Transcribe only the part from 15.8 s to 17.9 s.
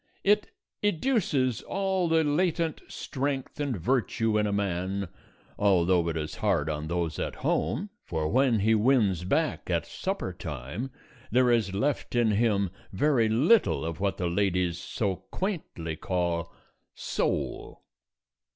call "soul").